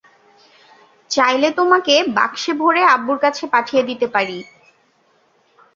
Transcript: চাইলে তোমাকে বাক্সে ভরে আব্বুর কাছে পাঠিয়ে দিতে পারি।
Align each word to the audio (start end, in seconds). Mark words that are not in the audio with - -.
চাইলে 1.11 1.47
তোমাকে 1.51 1.93
বাক্সে 2.17 2.51
ভরে 2.53 2.81
আব্বুর 2.93 3.17
কাছে 3.19 3.43
পাঠিয়ে 3.53 3.83
দিতে 3.89 4.07
পারি। 4.07 4.37